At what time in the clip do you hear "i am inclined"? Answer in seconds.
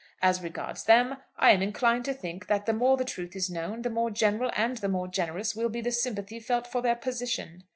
1.37-2.05